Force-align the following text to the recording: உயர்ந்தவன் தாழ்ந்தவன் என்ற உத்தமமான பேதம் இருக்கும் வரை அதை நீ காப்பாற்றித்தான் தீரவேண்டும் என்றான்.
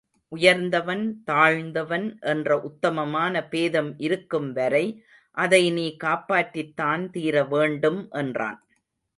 உயர்ந்தவன் 0.31 1.03
தாழ்ந்தவன் 1.25 2.07
என்ற 2.23 2.57
உத்தமமான 2.59 3.43
பேதம் 3.47 3.91
இருக்கும் 3.99 4.49
வரை 4.51 4.85
அதை 5.37 5.63
நீ 5.71 5.85
காப்பாற்றித்தான் 6.03 7.05
தீரவேண்டும் 7.09 8.01
என்றான். 8.13 8.59